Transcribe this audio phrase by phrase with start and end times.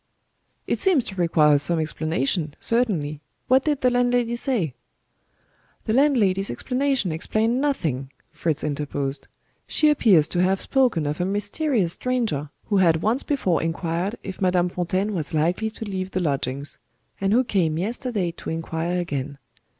[0.65, 3.21] "It seems to require some explanation, certainly.
[3.47, 4.73] What did the landlady say?"
[5.85, 9.27] "The landlady's explanation explained nothing," Fritz interposed.
[9.67, 14.41] "She appears to have spoken of a mysterious stranger, who had once before inquired if
[14.41, 16.79] Madame Fontaine was likely to leave the lodgings
[17.21, 19.37] and who came yesterday to inquire again.